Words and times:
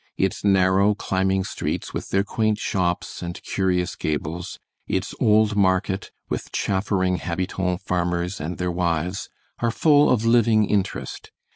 Its 0.17 0.43
narrow, 0.43 0.95
climbing 0.95 1.43
streets, 1.43 1.93
with 1.93 2.09
their 2.09 2.23
quaint 2.23 2.57
shops 2.57 3.21
and 3.21 3.39
curious 3.43 3.95
gables, 3.95 4.57
its 4.87 5.13
old 5.19 5.55
market, 5.55 6.09
with 6.27 6.51
chaffering 6.51 7.17
habitant 7.17 7.79
farmers 7.81 8.41
and 8.41 8.57
their 8.57 8.71
wives, 8.71 9.29
are 9.59 9.69
full 9.69 10.09
of 10.09 10.25
living 10.25 10.65
interest. 10.67 11.29